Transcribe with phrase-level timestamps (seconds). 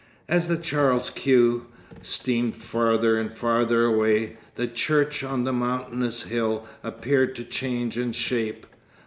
[0.27, 1.61] As the Charles Quex
[2.01, 8.11] steamed farther and farther away, the church on the mountainous hill appeared to change in
[8.11, 8.65] shape.